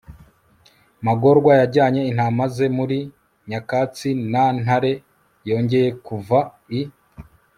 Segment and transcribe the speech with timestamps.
[1.07, 2.99] magorwa yajyanye intama ze muri
[3.49, 4.93] nyakatsi na ntare
[5.49, 6.39] yongeye kuva
[6.79, 6.81] i